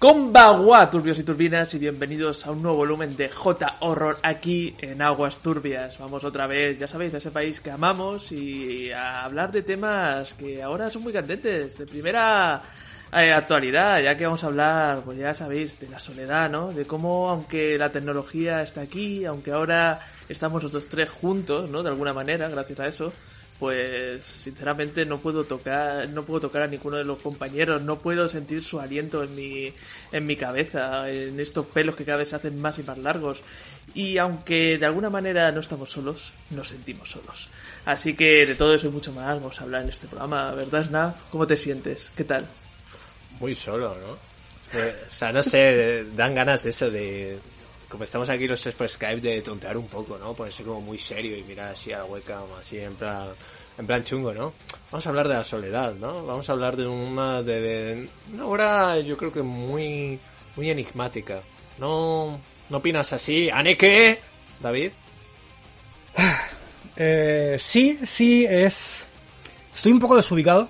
Conbagua, 0.00 0.88
turbios 0.88 1.18
y 1.18 1.24
turbinas, 1.24 1.74
y 1.74 1.78
bienvenidos 1.78 2.46
a 2.46 2.52
un 2.52 2.62
nuevo 2.62 2.78
volumen 2.78 3.18
de 3.18 3.28
J 3.28 3.76
Horror 3.80 4.16
aquí 4.22 4.74
en 4.78 5.02
Aguas 5.02 5.40
Turbias. 5.40 5.98
Vamos 5.98 6.24
otra 6.24 6.46
vez, 6.46 6.78
ya 6.78 6.88
sabéis, 6.88 7.12
a 7.12 7.18
ese 7.18 7.30
país 7.30 7.60
que 7.60 7.70
amamos 7.70 8.32
y 8.32 8.90
a 8.92 9.24
hablar 9.24 9.52
de 9.52 9.60
temas 9.60 10.32
que 10.32 10.62
ahora 10.62 10.88
son 10.88 11.02
muy 11.02 11.12
candentes, 11.12 11.76
de 11.76 11.84
primera 11.84 12.62
eh, 13.12 13.30
actualidad, 13.30 14.00
ya 14.00 14.16
que 14.16 14.24
vamos 14.24 14.42
a 14.42 14.46
hablar, 14.46 15.02
pues 15.04 15.18
ya 15.18 15.34
sabéis, 15.34 15.78
de 15.78 15.90
la 15.90 15.98
soledad, 15.98 16.48
¿no? 16.48 16.72
De 16.72 16.86
cómo, 16.86 17.28
aunque 17.28 17.76
la 17.76 17.90
tecnología 17.90 18.62
está 18.62 18.80
aquí, 18.80 19.26
aunque 19.26 19.52
ahora 19.52 20.00
estamos 20.30 20.62
los 20.62 20.88
tres 20.88 21.10
juntos, 21.10 21.68
¿no? 21.68 21.82
De 21.82 21.90
alguna 21.90 22.14
manera, 22.14 22.48
gracias 22.48 22.80
a 22.80 22.86
eso, 22.86 23.12
pues 23.60 24.24
sinceramente 24.24 25.04
no 25.04 25.18
puedo 25.18 25.44
tocar 25.44 26.08
no 26.08 26.24
puedo 26.24 26.40
tocar 26.40 26.62
a 26.62 26.66
ninguno 26.66 26.96
de 26.96 27.04
los 27.04 27.18
compañeros. 27.18 27.82
No 27.82 27.98
puedo 27.98 28.28
sentir 28.28 28.64
su 28.64 28.80
aliento 28.80 29.22
en 29.22 29.34
mi 29.34 29.72
en 30.10 30.26
mi 30.26 30.34
cabeza 30.34 31.08
en 31.10 31.38
estos 31.38 31.66
pelos 31.66 31.94
que 31.94 32.04
cada 32.04 32.18
vez 32.18 32.30
se 32.30 32.36
hacen 32.36 32.60
más 32.60 32.78
y 32.78 32.82
más 32.82 32.96
largos. 32.96 33.40
Y 33.94 34.16
aunque 34.16 34.78
de 34.78 34.86
alguna 34.86 35.10
manera 35.10 35.52
no 35.52 35.60
estamos 35.60 35.90
solos 35.90 36.32
nos 36.50 36.68
sentimos 36.68 37.10
solos. 37.10 37.48
Así 37.84 38.14
que 38.14 38.46
de 38.46 38.54
todo 38.54 38.74
eso 38.74 38.86
y 38.86 38.90
mucho 38.90 39.12
más 39.12 39.38
vamos 39.38 39.60
a 39.60 39.64
hablar 39.64 39.82
en 39.82 39.90
este 39.90 40.08
programa 40.08 40.52
verdad 40.52 40.84
Snap 40.84 41.18
cómo 41.30 41.46
te 41.46 41.56
sientes 41.56 42.10
qué 42.16 42.24
tal 42.24 42.46
muy 43.38 43.54
solo 43.54 43.94
no 43.94 44.78
eh, 44.78 44.94
o 45.06 45.10
sea 45.10 45.32
no 45.32 45.42
sé 45.42 46.04
dan 46.14 46.34
ganas 46.34 46.62
de 46.62 46.70
eso 46.70 46.90
de 46.90 47.38
como 47.90 48.04
estamos 48.04 48.28
aquí 48.30 48.46
los 48.46 48.60
tres 48.60 48.74
por 48.74 48.88
Skype, 48.88 49.20
de 49.20 49.42
tontear 49.42 49.76
un 49.76 49.88
poco, 49.88 50.16
¿no? 50.16 50.32
Ponerse 50.32 50.62
como 50.62 50.80
muy 50.80 50.96
serio 50.98 51.36
y 51.36 51.42
mirar 51.42 51.72
así 51.72 51.92
a 51.92 51.98
la 51.98 52.04
webcam, 52.04 52.44
así 52.58 52.78
en 52.78 52.94
plan, 52.94 53.28
en 53.76 53.86
plan 53.86 54.04
chungo, 54.04 54.32
¿no? 54.32 54.54
Vamos 54.90 55.06
a 55.06 55.10
hablar 55.10 55.28
de 55.28 55.34
la 55.34 55.44
soledad, 55.44 55.94
¿no? 55.94 56.24
Vamos 56.24 56.48
a 56.48 56.52
hablar 56.52 56.76
de 56.76 56.86
una, 56.86 57.42
de, 57.42 58.08
una 58.32 58.46
obra, 58.46 59.00
yo 59.00 59.16
creo 59.16 59.32
que 59.32 59.42
muy, 59.42 60.18
muy 60.56 60.70
enigmática. 60.70 61.40
¿No, 61.78 62.40
no 62.68 62.76
opinas 62.76 63.12
así? 63.12 63.50
¿Aneke? 63.50 64.20
David. 64.60 64.92
Eh, 67.02 67.56
sí, 67.58 67.98
sí, 68.04 68.44
es... 68.44 69.04
Estoy 69.74 69.92
un 69.92 70.00
poco 70.00 70.16
desubicado. 70.16 70.68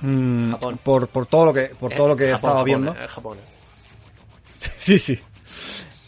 Mm, 0.00 0.50
Japón. 0.52 0.80
Por, 0.82 1.08
por 1.08 1.26
todo 1.26 1.46
lo 1.46 1.52
que, 1.52 1.64
por 1.66 1.92
todo 1.92 2.06
Eh, 2.06 2.08
lo 2.10 2.16
que 2.16 2.24
he 2.24 2.32
Japón, 2.32 2.36
estado 2.36 2.54
Japón, 2.54 2.64
viendo. 2.64 2.92
eh, 2.94 3.08
Japón. 3.08 3.38
Sí, 4.78 4.98
sí. 4.98 5.18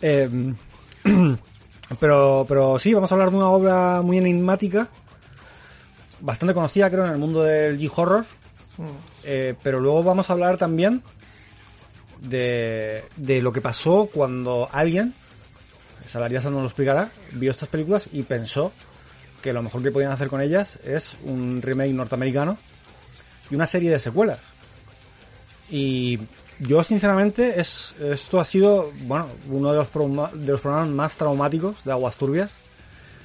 Eh, 0.01 0.55
pero, 2.01 2.45
pero 2.49 2.79
sí, 2.79 2.95
vamos 2.95 3.11
a 3.11 3.15
hablar 3.15 3.31
de 3.31 3.37
una 3.37 3.49
obra 3.51 4.03
muy 4.03 4.19
enigmática, 4.19 4.89
bastante 6.21 6.55
conocida 6.55 6.91
creo 6.91 7.05
en 7.05 7.13
el 7.13 7.19
mundo 7.19 7.43
del 7.43 7.79
G-Horror, 7.79 8.25
Eh, 9.25 9.55
pero 9.63 9.81
luego 9.81 10.05
vamos 10.05 10.31
a 10.31 10.33
hablar 10.35 10.57
también 10.57 11.03
de, 12.21 13.05
de 13.17 13.43
lo 13.43 13.53
que 13.53 13.61
pasó 13.61 14.09
cuando 14.13 14.69
alguien, 14.71 15.15
Salariasa 16.07 16.49
nos 16.49 16.61
lo 16.61 16.67
explicará, 16.67 17.11
vio 17.33 17.51
estas 17.51 17.69
películas 17.69 18.09
y 18.13 18.23
pensó 18.23 18.73
que 19.43 19.53
lo 19.53 19.63
mejor 19.63 19.83
que 19.83 19.91
podían 19.91 20.13
hacer 20.13 20.29
con 20.29 20.41
ellas 20.41 20.79
es 20.85 21.17
un 21.25 21.61
remake 21.61 21.93
norteamericano 21.93 22.57
y 23.51 23.55
una 23.55 23.67
serie 23.67 23.91
de 23.91 23.99
secuelas. 23.99 24.39
Y 25.71 26.19
yo, 26.61 26.83
sinceramente, 26.83 27.61
es, 27.61 27.95
esto 28.01 28.41
ha 28.41 28.45
sido, 28.45 28.91
bueno, 29.03 29.29
uno 29.49 29.71
de 29.73 29.77
los, 29.77 29.93
de 30.35 30.53
los 30.53 30.61
programas 30.61 30.89
más 30.89 31.17
traumáticos 31.17 31.85
de 31.85 31.93
Aguas 31.93 32.17
Turbias. 32.17 32.51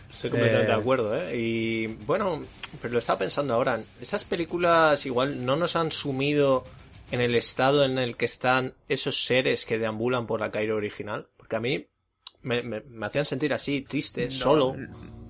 Estoy 0.10 0.30
completamente 0.30 0.72
Eh, 0.72 0.76
de 0.76 0.80
acuerdo, 0.82 1.16
¿eh? 1.18 1.36
Y 1.38 1.88
bueno, 1.88 2.44
pero 2.82 2.94
lo 2.94 3.00
estaba 3.00 3.20
pensando 3.20 3.56
ahora. 3.56 3.82
Esas 4.00 4.24
películas 4.24 5.06
igual 5.08 5.44
no 5.44 5.56
nos 5.56 5.76
han 5.76 5.92
sumido 5.92 6.64
en 7.12 7.20
el 7.22 7.34
estado 7.36 7.84
en 7.84 7.98
el 7.98 8.16
que 8.16 8.26
están 8.26 8.74
esos 8.88 9.26
seres 9.26 9.66
que 9.66 9.80
deambulan 9.80 10.28
por 10.28 10.40
la 10.40 10.52
Cairo 10.52 10.76
original. 10.76 11.28
Porque 11.36 11.56
a 11.56 11.60
mí 11.60 11.88
me, 12.44 12.62
me- 12.62 12.82
me 12.82 13.06
hacían 13.08 13.26
sentir 13.26 13.54
así, 13.54 13.82
triste, 13.82 14.30
solo. 14.30 14.76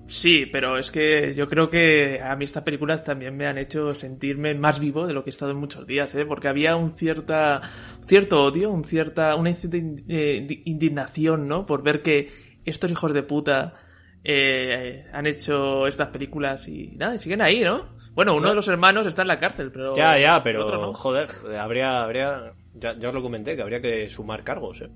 Sí, 0.06 0.44
pero 0.46 0.76
es 0.78 0.90
que 0.90 1.32
yo 1.34 1.48
creo 1.48 1.70
que 1.70 2.20
a 2.22 2.36
mí 2.36 2.44
estas 2.44 2.62
películas 2.62 3.02
también 3.04 3.36
me 3.36 3.46
han 3.46 3.56
hecho 3.56 3.92
sentirme 3.92 4.54
más 4.54 4.78
vivo 4.78 5.06
de 5.06 5.14
lo 5.14 5.24
que 5.24 5.30
he 5.30 5.32
estado 5.32 5.50
en 5.52 5.56
muchos 5.56 5.86
días, 5.86 6.14
¿eh? 6.14 6.26
Porque 6.26 6.48
había 6.48 6.76
un 6.76 6.90
cierta, 6.90 7.62
cierto 8.06 8.44
odio, 8.44 8.70
un 8.70 8.84
cierta, 8.84 9.34
una 9.34 9.52
cierta 9.54 9.78
eh, 10.08 10.44
di- 10.46 10.62
indignación, 10.66 11.48
¿no? 11.48 11.64
Por 11.64 11.82
ver 11.82 12.02
que 12.02 12.28
estos 12.66 12.90
hijos 12.90 13.14
de 13.14 13.22
puta 13.22 13.74
eh, 14.22 15.06
han 15.12 15.26
hecho 15.26 15.86
estas 15.86 16.08
películas 16.08 16.68
y 16.68 16.92
nada, 16.96 17.14
y 17.14 17.18
siguen 17.18 17.40
ahí, 17.40 17.60
¿no? 17.60 17.94
Bueno, 18.14 18.32
uno 18.34 18.42
No. 18.44 18.48
de 18.50 18.54
los 18.56 18.68
hermanos 18.68 19.06
está 19.06 19.22
en 19.22 19.28
la 19.28 19.38
cárcel, 19.38 19.70
pero... 19.72 19.94
Ya, 19.96 20.18
ya, 20.18 20.36
el 20.36 20.42
pero 20.42 20.62
otro 20.64 20.80
no. 20.80 20.92
joder, 20.94 21.28
habría, 21.58 22.02
habría, 22.04 22.52
ya, 22.74 22.96
ya 22.98 23.08
os 23.08 23.14
lo 23.14 23.22
comenté, 23.22 23.56
que 23.56 23.62
habría 23.62 23.80
que 23.80 24.08
sumar 24.08 24.44
cargos, 24.44 24.82
¿eh? 24.82 24.88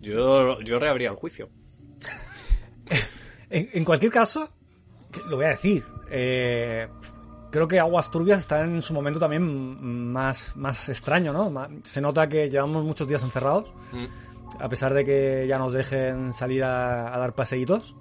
Yo, 0.00 0.60
yo 0.62 0.78
reabría 0.78 1.10
el 1.10 1.16
juicio. 1.16 1.50
En, 3.52 3.68
en 3.72 3.84
cualquier 3.84 4.10
caso, 4.10 4.48
lo 5.28 5.36
voy 5.36 5.44
a 5.44 5.48
decir, 5.50 5.84
eh, 6.10 6.88
creo 7.50 7.68
que 7.68 7.78
Aguas 7.78 8.10
Turbias 8.10 8.40
está 8.40 8.62
en 8.64 8.80
su 8.82 8.94
momento 8.94 9.20
también 9.20 10.10
más, 10.12 10.56
más 10.56 10.88
extraño, 10.88 11.32
¿no? 11.32 11.68
Se 11.84 12.00
nota 12.00 12.28
que 12.28 12.48
llevamos 12.48 12.84
muchos 12.84 13.06
días 13.06 13.22
encerrados, 13.22 13.72
Mm. 13.92 14.06
a 14.62 14.68
pesar 14.68 14.94
de 14.94 15.04
que 15.04 15.46
ya 15.46 15.58
nos 15.58 15.72
dejen 15.72 16.32
salir 16.32 16.64
a, 16.64 17.14
a 17.14 17.18
dar 17.18 17.34
paseitos. 17.34 17.94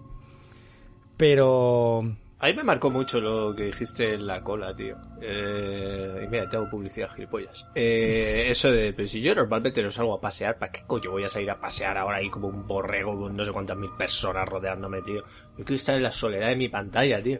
Pero 1.17 2.15
A 2.43 2.47
mí 2.47 2.53
me 2.55 2.63
marcó 2.63 2.89
mucho 2.89 3.21
lo 3.21 3.55
que 3.55 3.65
dijiste 3.65 4.15
en 4.15 4.25
la 4.25 4.41
cola, 4.43 4.75
tío. 4.75 4.97
Eh, 5.21 6.23
y 6.25 6.27
mira, 6.27 6.49
te 6.49 6.57
hago 6.57 6.67
publicidad, 6.69 7.09
gilipollas. 7.13 7.67
Eh, 7.75 8.47
eso 8.49 8.71
de, 8.71 8.93
pero 8.93 9.07
si 9.07 9.21
yo 9.21 9.35
normalmente 9.35 9.83
no 9.83 9.91
salgo 9.91 10.15
a 10.15 10.19
pasear, 10.21 10.57
¿para 10.57 10.71
qué 10.71 10.81
coño 10.87 11.11
voy 11.11 11.23
a 11.23 11.29
salir 11.29 11.51
a 11.51 11.59
pasear 11.59 11.97
ahora 11.99 12.17
ahí 12.17 12.29
como 12.31 12.47
un 12.47 12.65
borrego 12.67 13.15
con 13.19 13.35
no 13.37 13.45
sé 13.45 13.51
cuántas 13.51 13.77
mil 13.77 13.91
personas 13.95 14.49
rodeándome, 14.49 15.03
tío? 15.03 15.21
Yo 15.57 15.63
quiero 15.63 15.75
estar 15.75 15.95
en 15.95 16.01
la 16.03 16.11
soledad 16.11 16.47
de 16.49 16.55
mi 16.55 16.67
pantalla, 16.67 17.21
tío. 17.21 17.39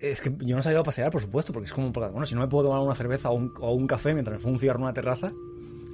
es 0.00 0.20
que 0.20 0.30
yo 0.40 0.56
no 0.56 0.58
he 0.58 0.62
salido 0.62 0.80
a 0.80 0.84
pasear, 0.84 1.12
por 1.12 1.20
supuesto, 1.20 1.52
porque 1.52 1.66
es 1.66 1.72
como, 1.72 1.92
bueno, 1.92 2.26
si 2.26 2.34
no 2.34 2.40
me 2.40 2.48
puedo 2.48 2.64
tomar 2.68 2.80
una 2.82 2.96
cerveza 2.96 3.30
o 3.30 3.34
un, 3.34 3.54
o 3.60 3.74
un 3.74 3.86
café 3.86 4.12
mientras 4.12 4.38
me 4.38 4.42
fumo 4.42 4.54
un 4.54 4.58
cigarro 4.58 4.78
en 4.80 4.84
una 4.84 4.92
terraza, 4.92 5.30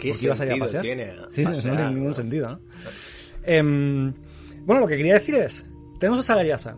¿Qué 0.01 0.09
¿por 0.11 0.19
qué 0.19 0.25
ibas 0.27 0.41
a 0.41 0.45
ir 0.47 0.53
a 0.53 0.55
sentido 0.55 0.65
pasear? 0.65 0.83
tiene 0.83 1.13
Sí, 1.29 1.43
sí, 1.43 1.45
pasear, 1.45 1.67
no 1.67 1.77
tiene 1.77 1.91
ningún 1.93 2.09
no? 2.09 2.15
sentido, 2.15 2.49
¿no? 2.51 2.61
Em, 3.43 4.15
bueno, 4.65 4.81
lo 4.81 4.87
que 4.89 4.97
quería 4.97 5.15
decir 5.15 5.35
es, 5.35 5.67
tenemos 6.01 6.21
a 6.21 6.23
Salariasa, 6.23 6.77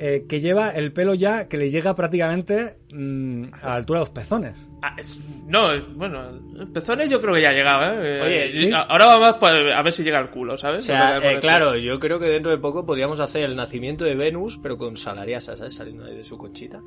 eh, 0.00 0.26
que 0.28 0.40
lleva 0.40 0.70
el 0.70 0.92
pelo 0.92 1.14
ya 1.14 1.48
que 1.48 1.56
le 1.56 1.70
llega 1.70 1.94
prácticamente 1.94 2.76
mm, 2.92 3.44
a 3.62 3.66
la 3.68 3.74
altura 3.74 3.98
de 4.00 4.02
los 4.06 4.10
pezones. 4.10 4.68
Ah, 4.82 4.94
es- 4.96 5.20
no, 5.46 5.68
bueno, 5.94 6.40
pezones 6.72 7.10
yo 7.10 7.20
creo 7.20 7.34
que 7.34 7.42
ya 7.42 7.50
ha 7.50 7.52
llegado, 7.52 8.00
¿eh? 8.02 8.20
Oye, 8.22 8.46
Eh, 8.46 8.52
¿sí? 8.54 8.72
a- 8.72 8.82
Ahora 8.82 9.06
vamos 9.06 9.34
pues, 9.40 9.52
a 9.74 9.82
ver 9.82 9.92
si 9.92 10.04
llega 10.04 10.18
el 10.20 10.30
culo, 10.30 10.56
¿sabes? 10.56 10.84
O 10.84 10.86
sea, 10.86 11.18
eh, 11.18 11.38
claro, 11.40 11.76
yo 11.76 11.98
creo 11.98 12.18
que 12.20 12.26
dentro 12.26 12.50
de 12.52 12.58
poco 12.58 12.86
podríamos 12.86 13.18
hacer 13.20 13.42
el 13.42 13.56
nacimiento 13.56 14.04
de 14.04 14.14
Venus, 14.14 14.58
pero 14.62 14.76
con 14.78 14.96
salariasa, 14.96 15.56
¿sabes? 15.56 15.74
Saliendo 15.74 16.04
ahí 16.04 16.16
de 16.16 16.24
su 16.24 16.38
conchita. 16.38 16.80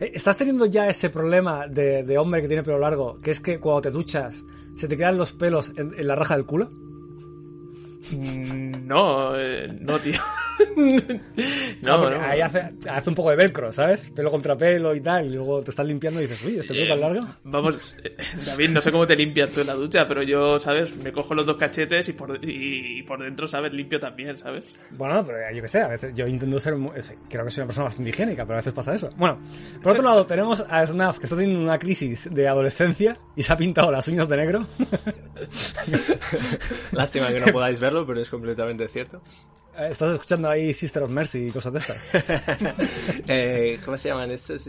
¿Estás 0.00 0.36
teniendo 0.36 0.66
ya 0.66 0.88
ese 0.88 1.10
problema 1.10 1.68
de, 1.68 2.02
de 2.02 2.18
hombre 2.18 2.42
que 2.42 2.48
tiene 2.48 2.64
pelo 2.64 2.78
largo, 2.80 3.20
que 3.20 3.30
es 3.30 3.38
que 3.40 3.60
cuando 3.60 3.82
te 3.82 3.90
duchas 3.92 4.44
se 4.74 4.88
te 4.88 4.96
quedan 4.96 5.16
los 5.16 5.32
pelos 5.32 5.72
en, 5.76 5.94
en 5.96 6.06
la 6.08 6.16
raja 6.16 6.34
del 6.34 6.44
culo? 6.44 6.70
Mm, 8.10 8.86
No, 8.86 9.38
eh, 9.38 9.68
no, 9.80 9.98
tío. 10.00 10.14
no, 11.82 12.10
no, 12.10 12.22
ahí 12.22 12.40
hace, 12.40 12.72
hace, 12.88 13.08
un 13.08 13.14
poco 13.14 13.30
de 13.30 13.36
velcro, 13.36 13.72
¿sabes? 13.72 14.10
Pelo 14.10 14.30
contra 14.30 14.56
pelo 14.56 14.94
y 14.94 15.00
tal, 15.00 15.26
y 15.26 15.30
luego 15.30 15.62
te 15.62 15.70
estás 15.70 15.86
limpiando 15.86 16.20
y 16.20 16.26
dices, 16.26 16.44
uy, 16.44 16.58
este 16.58 16.74
pelo 16.74 16.88
tan 16.88 16.98
eh, 16.98 17.00
largo. 17.00 17.34
Vamos, 17.44 17.96
eh, 18.02 18.16
David, 18.46 18.70
no 18.70 18.82
sé 18.82 18.92
cómo 18.92 19.06
te 19.06 19.16
limpias 19.16 19.50
tú 19.50 19.60
en 19.60 19.66
la 19.66 19.74
ducha, 19.74 20.06
pero 20.06 20.22
yo, 20.22 20.58
¿sabes? 20.58 20.94
Me 20.96 21.12
cojo 21.12 21.34
los 21.34 21.46
dos 21.46 21.56
cachetes 21.56 22.08
y 22.08 22.12
por, 22.12 22.38
y, 22.42 23.02
por 23.02 23.22
dentro, 23.22 23.46
¿sabes? 23.46 23.72
Limpio 23.72 23.98
también, 24.00 24.36
¿sabes? 24.36 24.78
Bueno, 24.90 25.24
pero 25.26 25.38
yo 25.54 25.62
qué 25.62 25.68
sé, 25.68 25.80
a 25.80 25.88
veces 25.88 26.14
yo 26.14 26.26
intento 26.26 26.58
ser, 26.58 26.74
creo 27.28 27.44
que 27.44 27.50
soy 27.50 27.60
una 27.60 27.66
persona 27.66 27.84
bastante 27.84 28.10
higiénica, 28.10 28.44
pero 28.44 28.54
a 28.54 28.60
veces 28.60 28.72
pasa 28.72 28.94
eso. 28.94 29.10
Bueno, 29.16 29.40
por 29.82 29.92
otro 29.92 30.04
lado, 30.04 30.26
tenemos 30.26 30.64
a 30.68 30.86
Snaf, 30.86 31.18
que 31.18 31.26
está 31.26 31.36
teniendo 31.36 31.62
una 31.62 31.78
crisis 31.78 32.28
de 32.32 32.48
adolescencia 32.48 33.16
y 33.36 33.42
se 33.42 33.52
ha 33.52 33.56
pintado 33.56 33.90
las 33.90 34.06
uñas 34.08 34.28
de 34.28 34.36
negro. 34.36 34.66
Lástima 36.92 37.28
que 37.28 37.40
no 37.40 37.46
podáis 37.46 37.80
verlo, 37.80 38.06
pero 38.06 38.20
es 38.20 38.30
completamente 38.30 38.88
cierto. 38.88 39.22
Eh, 39.76 39.88
estás 39.90 40.14
escuchando 40.14 40.48
ahí 40.48 40.74
Sister 40.74 41.02
of 41.02 41.10
Mercy 41.10 41.46
y 41.46 41.50
cosas 41.50 41.72
de 41.72 41.78
estas. 41.78 41.96
eh, 43.28 43.78
¿Cómo 43.84 43.96
se 43.96 44.08
llaman 44.08 44.30
estos? 44.30 44.66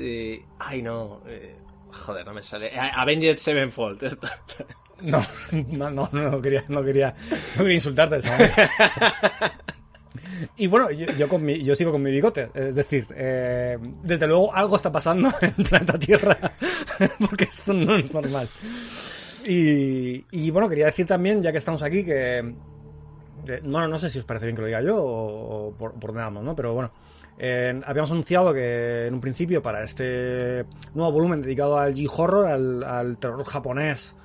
Ay, 0.59 0.81
no. 0.81 1.21
Eh, 1.27 1.55
joder, 1.91 2.25
no 2.25 2.33
me 2.33 2.41
sale. 2.41 2.71
Avenged 2.77 3.35
Sevenfold. 3.35 4.01
no, 5.01 5.25
no, 5.51 5.89
no, 5.89 6.09
no, 6.11 6.41
quería, 6.41 6.63
no 6.67 6.83
quería, 6.83 7.13
no 7.57 7.63
quería 7.63 7.75
insultarte. 7.75 8.19
Y 10.57 10.67
bueno, 10.67 10.91
yo, 10.91 11.27
con 11.27 11.43
mi, 11.43 11.63
yo 11.63 11.75
sigo 11.75 11.91
con 11.91 12.01
mi 12.01 12.11
bigote. 12.11 12.49
Es 12.53 12.75
decir, 12.75 13.07
eh, 13.15 13.77
desde 14.03 14.27
luego 14.27 14.53
algo 14.53 14.77
está 14.77 14.91
pasando 14.91 15.31
en 15.41 15.53
el 15.57 15.65
planeta 15.65 15.97
Tierra. 15.97 16.37
porque 17.19 17.45
esto 17.45 17.73
no 17.73 17.95
es 17.95 18.13
normal. 18.13 18.47
Y, 19.45 20.25
y, 20.31 20.51
bueno, 20.51 20.69
quería 20.69 20.85
decir 20.85 21.05
también, 21.05 21.41
ya 21.41 21.51
que 21.51 21.57
estamos 21.57 21.83
aquí, 21.83 22.03
que. 22.03 22.53
bueno, 23.63 23.87
no 23.87 23.97
sé 23.97 24.09
si 24.09 24.19
os 24.19 24.25
parece 24.25 24.45
bien 24.45 24.55
que 24.55 24.61
lo 24.61 24.67
diga 24.67 24.81
yo 24.81 24.97
o, 25.03 25.73
por, 25.77 25.93
por 25.99 26.13
nada 26.13 26.29
más, 26.29 26.43
¿no? 26.43 26.55
Pero 26.55 26.73
bueno. 26.73 26.91
habíamos 27.85 28.11
anunciado 28.11 28.53
que 28.53 29.07
en 29.07 29.13
un 29.13 29.21
principio 29.21 29.61
para 29.61 29.83
este 29.83 30.65
nuevo 30.93 31.11
volumen 31.11 31.41
dedicado 31.41 31.77
al 31.77 31.93
G-Horror, 31.93 32.47
al, 32.47 33.17
terror 33.17 33.43
japonés 33.45 34.15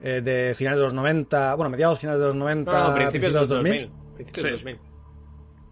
eh, 0.00 0.20
de 0.20 0.54
finales 0.54 0.78
de 0.78 0.84
los 0.84 0.94
90, 0.94 1.54
bueno, 1.54 1.70
mediados 1.70 1.98
finales 1.98 2.20
de 2.20 2.26
los 2.26 2.36
90, 2.36 2.88
no, 2.88 2.94
principios 2.94 3.34
de 3.34 3.40
los 3.40 3.48
2000. 3.48 3.90
Principios 4.14 4.44
de 4.44 4.50
2000. 4.52 4.78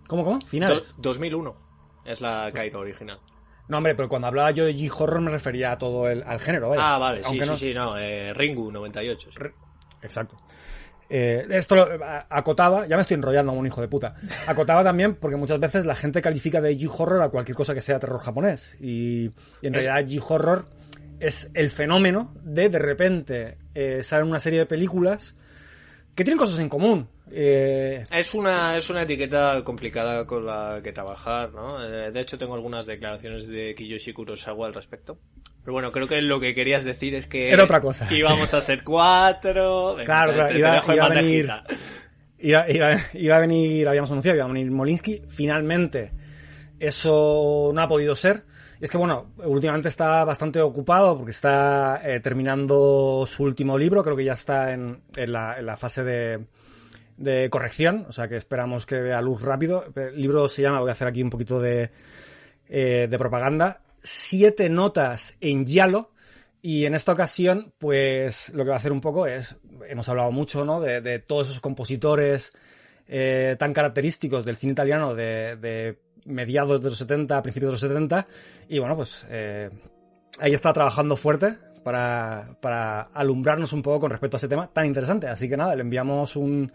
¿Cómo, 0.07 0.25
cómo? 0.25 0.41
Finales. 0.43 0.95
2001 0.99 1.57
es 2.05 2.21
la 2.21 2.51
Cairo 2.53 2.81
original. 2.81 3.19
No, 3.69 3.79
hombre, 3.79 3.95
pero 3.95 4.09
cuando 4.09 4.29
hablaba 4.29 4.51
yo 4.51 4.65
de 4.65 4.75
G-Horror 4.75 5.21
me 5.21 5.31
refería 5.31 5.73
a 5.73 5.79
todo 5.79 6.09
el, 6.09 6.23
al 6.25 6.41
género, 6.41 6.69
¿vale? 6.69 6.83
Ah, 6.85 6.99
vale, 6.99 7.23
sí, 7.25 7.41
sí, 7.41 7.57
sí, 7.57 7.75
no, 7.75 7.97
eh, 7.97 8.35
Ringu 8.35 8.71
98. 8.71 9.31
Exacto. 10.03 10.37
Eh, 11.15 11.47
esto 11.51 11.77
lo, 11.77 11.87
acotaba, 12.31 12.87
ya 12.87 12.97
me 12.97 13.03
estoy 13.03 13.17
enrollando 13.17 13.53
como 13.53 13.61
un 13.61 13.67
hijo 13.67 13.83
de 13.83 13.89
puta. 13.89 14.15
Acotaba 14.47 14.83
también 14.83 15.15
porque 15.17 15.37
muchas 15.37 15.61
veces 15.61 15.85
la 15.85 15.95
gente 15.95 16.23
califica 16.23 16.61
de 16.61 16.77
G-Horror 16.77 17.23
a 17.23 17.29
cualquier 17.29 17.55
cosa 17.55 17.75
que 17.75 17.83
sea 17.83 17.99
terror 17.99 18.21
japonés. 18.21 18.77
Y, 18.81 19.31
en 19.61 19.75
realidad 19.75 20.05
G-Horror 20.07 20.65
es 21.21 21.51
el 21.53 21.71
fenómeno 21.71 22.33
de 22.43 22.69
de 22.69 22.79
repente 22.79 23.59
eh, 23.75 24.03
salen 24.03 24.29
una 24.29 24.41
serie 24.41 24.61
de 24.61 24.67
películas 24.67 25.37
que 26.15 26.25
tienen 26.25 26.39
cosas 26.39 26.59
en 26.59 26.69
común. 26.69 27.09
Eh, 27.31 28.03
es, 28.11 28.35
una, 28.35 28.77
es 28.77 28.91
una 28.91 29.03
etiqueta 29.03 29.63
complicada 29.65 30.27
con 30.27 30.45
la 30.45 30.81
que 30.83 30.93
trabajar, 30.93 31.53
¿no? 31.53 31.83
Eh, 31.83 32.11
de 32.11 32.21
hecho, 32.21 32.37
tengo 32.37 32.55
algunas 32.55 32.85
declaraciones 32.85 33.49
de 33.49 33.75
Kiyoshi 33.75 34.13
Kurosawa 34.13 34.67
al 34.67 34.75
respecto. 34.75 35.19
Pero 35.63 35.73
bueno, 35.73 35.93
creo 35.93 36.07
que 36.07 36.21
lo 36.21 36.41
que 36.41 36.55
querías 36.55 36.85
decir 36.85 37.15
es 37.15 37.27
que... 37.27 37.51
Era 37.51 37.65
otra 37.65 37.81
cosa. 37.81 38.07
Íbamos 38.13 38.53
a 38.53 38.61
ser 38.61 38.85
cuatro... 38.85 39.97
claro, 40.05 40.35
claro, 40.35 40.59
iba, 40.59 41.07
a 41.07 41.09
venir... 41.09 41.51
Iba, 42.39 42.67
iba, 43.15 43.37
a 43.37 43.41
venir, 43.41 43.89
habíamos 43.89 44.11
anunciado, 44.11 44.37
iba 44.37 44.45
a 44.45 44.49
venir 44.49 44.71
Molinsky. 44.71 45.23
Finalmente, 45.29 46.13
eso 46.81 47.71
no 47.73 47.81
ha 47.81 47.89
podido 47.89 48.17
ser. 48.17 48.43
Es 48.83 48.91
que, 48.91 48.99
bueno, 48.99 49.31
últimamente 49.45 49.89
está 49.89 50.25
bastante 50.25 50.61
ocupado 50.61 51.17
porque 51.17 51.31
está 51.31 52.01
eh, 52.03 52.19
terminando 52.19 53.25
su 53.29 53.45
último 53.45 53.79
libro. 53.79 54.03
Creo 54.03 54.17
que 54.17 54.25
ya 54.25 54.33
está 54.33 54.73
en, 54.73 55.05
la, 55.15 55.77
fase 55.77 56.03
de, 56.03 57.49
corrección, 57.49 58.07
o 58.09 58.13
sea 58.13 58.27
que 58.27 58.37
esperamos 58.37 58.85
que 58.85 58.97
vea 58.97 59.23
luz 59.23 59.41
rápido. 59.41 59.85
El 59.95 60.21
libro 60.21 60.49
se 60.49 60.63
llama, 60.63 60.81
voy 60.81 60.89
a 60.89 60.93
hacer 60.93 61.07
aquí 61.07 61.23
un 61.23 61.31
poquito 61.31 61.61
de, 61.61 61.93
eh, 62.69 63.09
propaganda, 63.17 63.83
Siete 64.03 64.69
notas 64.69 65.37
en 65.41 65.65
Yalo. 65.65 66.11
Y 66.61 66.85
en 66.85 66.97
esta 66.97 67.13
ocasión, 67.13 67.73
pues 67.79 68.49
lo 68.49 68.65
que 68.65 68.71
va 68.71 68.75
a 68.75 68.79
hacer 68.79 68.91
un 68.91 69.01
poco 69.01 69.29
es, 69.29 69.55
hemos 69.89 70.09
hablado 70.09 70.33
mucho, 70.33 70.65
¿no? 70.65 70.81
De, 70.81 71.21
todos 71.21 71.51
esos 71.51 71.61
compositores 71.61 72.53
eh, 73.07 73.55
tan 73.61 73.73
característicos 73.73 74.45
del 74.45 74.57
cine 74.57 74.73
italiano 74.73 75.15
de, 75.15 75.99
mediados 76.25 76.81
de 76.81 76.91
los 76.91 76.99
70, 76.99 77.43
principios 77.43 77.71
de 77.71 77.73
los 77.73 77.81
70. 77.81 78.27
Y 78.69 78.79
bueno, 78.79 78.97
pues 78.97 79.27
eh, 79.31 79.71
ahí 80.39 80.53
está 80.53 80.73
trabajando 80.73 81.17
fuerte 81.17 81.55
para, 81.83 82.57
para 82.61 83.03
alumbrarnos 83.03 83.73
un 83.73 83.83
poco 83.83 84.01
con 84.01 84.11
respecto 84.11 84.37
a 84.37 84.39
ese 84.39 84.49
tema 84.49 84.69
tan 84.73 84.87
interesante. 84.87 85.29
Así 85.29 85.49
que 85.49 85.57
nada, 85.57 85.75
le 85.75 85.83
enviamos 85.83 86.37
un, 86.37 86.73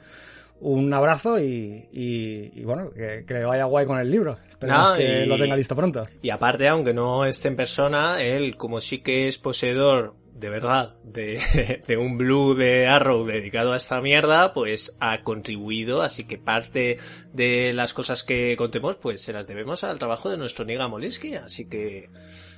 un 0.60 0.94
abrazo 0.94 1.40
y, 1.40 1.88
y, 1.92 2.64
bueno, 2.64 2.92
que, 2.92 3.24
le 3.28 3.46
vaya 3.46 3.66
guay 3.66 3.86
con 3.86 4.00
el 4.00 4.10
libro. 4.10 4.38
Esperemos 4.50 4.94
que 4.98 5.26
lo 5.26 5.38
tenga 5.38 5.56
listo 5.56 5.76
pronto. 5.76 6.04
Y 6.22 6.30
aparte, 6.30 6.68
aunque 6.68 6.94
no 6.94 7.26
esté 7.26 7.48
en 7.48 7.56
persona, 7.56 8.22
él, 8.22 8.58
como 8.58 8.82
sí 8.82 9.00
que 9.00 9.28
es 9.28 9.38
poseedor 9.38 10.16
de 10.38 10.50
verdad 10.50 10.96
de, 11.04 11.80
de, 11.88 11.98
un 11.98 12.18
blue 12.18 12.54
de 12.54 12.88
Arrow 12.88 13.26
dedicado 13.26 13.74
a 13.74 13.78
esta 13.78 14.02
mierda, 14.02 14.54
pues 14.54 14.96
ha 15.00 15.24
contribuido, 15.24 16.02
así 16.02 16.28
que 16.28 16.38
parte 16.38 16.98
de 17.34 17.74
las 17.74 17.94
cosas 17.94 18.24
que 18.24 18.56
contemos, 18.58 18.98
pues 18.98 19.22
se 19.22 19.34
las 19.34 19.48
debemos 19.48 19.84
al 19.84 20.00
trabajo 20.00 20.30
de 20.30 20.38
nuestro 20.38 20.66
Niga 20.66 20.88
Molinsky, 20.88 21.36
así 21.36 21.68
que, 21.68 22.10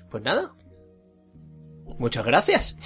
pues 0.09 0.23
nada, 0.23 0.53
Muchas 1.97 2.25
gracias. 2.25 2.77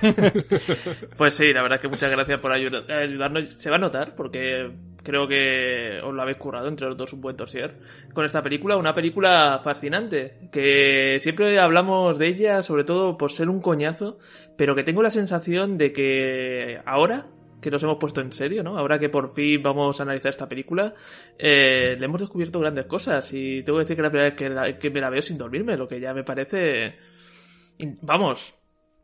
pues 1.16 1.34
sí, 1.34 1.52
la 1.52 1.62
verdad 1.62 1.80
que 1.80 1.88
muchas 1.88 2.10
gracias 2.10 2.40
por 2.40 2.52
ayudarnos. 2.52 3.54
Se 3.58 3.70
va 3.70 3.76
a 3.76 3.80
notar 3.80 4.14
porque 4.14 4.72
creo 5.02 5.26
que 5.26 6.00
os 6.02 6.14
lo 6.14 6.22
habéis 6.22 6.38
currado 6.38 6.68
entre 6.68 6.86
los 6.86 6.96
dos 6.96 7.12
un 7.12 7.20
buen 7.20 7.36
torsier 7.36 7.78
con 8.12 8.24
esta 8.24 8.42
película. 8.42 8.76
Una 8.76 8.94
película 8.94 9.60
fascinante 9.62 10.48
que 10.52 11.18
siempre 11.20 11.58
hablamos 11.58 12.18
de 12.18 12.28
ella, 12.28 12.62
sobre 12.62 12.84
todo 12.84 13.16
por 13.16 13.32
ser 13.32 13.48
un 13.48 13.60
coñazo, 13.60 14.18
pero 14.56 14.74
que 14.74 14.84
tengo 14.84 15.02
la 15.02 15.10
sensación 15.10 15.78
de 15.78 15.92
que 15.92 16.80
ahora 16.84 17.26
que 17.60 17.70
nos 17.70 17.82
hemos 17.82 17.96
puesto 17.98 18.20
en 18.20 18.30
serio, 18.30 18.62
¿no? 18.62 18.78
Ahora 18.78 19.00
que 19.00 19.08
por 19.08 19.34
fin 19.34 19.60
vamos 19.62 19.98
a 19.98 20.04
analizar 20.04 20.30
esta 20.30 20.48
película, 20.48 20.94
eh, 21.36 21.96
le 21.98 22.04
hemos 22.04 22.20
descubierto 22.20 22.60
grandes 22.60 22.86
cosas 22.86 23.32
y 23.32 23.64
tengo 23.64 23.78
que 23.78 23.84
decir 23.84 23.96
que 23.96 24.02
la 24.02 24.10
primera 24.10 24.28
vez 24.30 24.74
que, 24.74 24.78
que 24.78 24.90
me 24.90 25.00
la 25.00 25.10
veo 25.10 25.22
sin 25.22 25.36
dormirme, 25.36 25.76
lo 25.76 25.88
que 25.88 25.98
ya 25.98 26.14
me 26.14 26.22
parece 26.22 26.94
Vamos, 28.02 28.54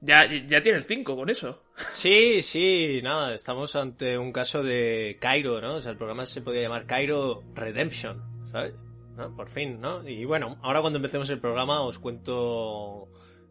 ya, 0.04 0.28
ya 0.46 0.62
tienes 0.62 0.86
cinco 0.86 1.16
con 1.16 1.30
eso. 1.30 1.62
Sí, 1.90 2.43
sí, 2.43 3.00
nada, 3.02 3.34
estamos 3.34 3.74
ante 3.74 4.17
un 4.17 4.31
caso 4.32 4.62
de 4.62 5.17
Cairo, 5.20 5.60
¿no? 5.60 5.74
O 5.74 5.81
sea, 5.81 5.93
el 5.93 5.96
programa 5.96 6.24
se 6.26 6.43
podía 6.43 6.62
llamar 6.62 6.86
Cairo 6.86 7.43
Redemption, 7.55 8.22
¿sabes? 8.50 8.74
¿No? 9.17 9.34
Por 9.34 9.48
fin, 9.48 9.81
¿no? 9.81 10.06
Y 10.08 10.24
bueno, 10.24 10.58
ahora 10.62 10.81
cuando 10.81 10.98
empecemos 10.98 11.31
el 11.31 11.40
programa 11.40 11.81
os 11.82 11.98
cuento 11.98 13.08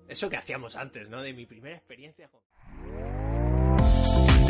eso 0.07 0.29
que 0.29 0.37
hacíamos 0.37 0.75
antes, 0.75 1.09
¿no? 1.09 1.21
De 1.21 1.33
mi 1.33 1.45
primera 1.45 1.75
experiencia 1.75 2.27
con... 2.29 2.41